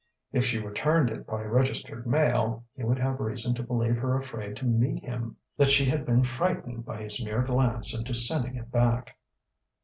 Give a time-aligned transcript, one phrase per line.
[0.31, 4.55] If she returned it by registered mail, he would have reason to believe her afraid
[4.55, 8.71] to meet him that she had been frightened by his mere glance into sending it
[8.71, 9.15] back.